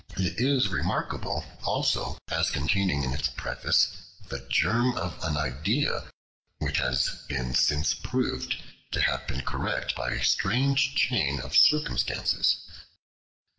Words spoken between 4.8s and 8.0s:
of an idea, which has been since